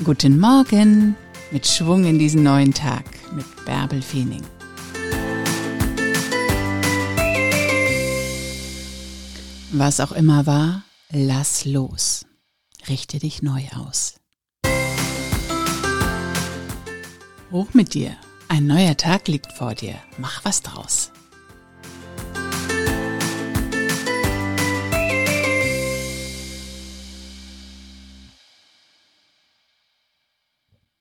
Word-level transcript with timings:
Guten 0.00 0.40
Morgen 0.40 1.14
mit 1.52 1.64
Schwung 1.66 2.04
in 2.06 2.18
diesen 2.18 2.42
neuen 2.42 2.74
Tag 2.74 3.04
mit 3.36 3.44
Bärbel 3.64 4.02
Feening. 4.02 4.42
Was 9.70 10.00
auch 10.00 10.10
immer 10.10 10.46
war, 10.46 10.82
lass 11.10 11.66
los. 11.66 12.24
Richte 12.88 13.20
dich 13.20 13.42
neu 13.42 13.62
aus. 13.76 14.14
Hoch 17.52 17.68
mit 17.74 17.94
dir. 17.94 18.16
Ein 18.48 18.66
neuer 18.66 18.96
Tag 18.96 19.28
liegt 19.28 19.52
vor 19.52 19.74
dir. 19.74 19.94
Mach 20.18 20.44
was 20.44 20.62
draus. 20.62 21.12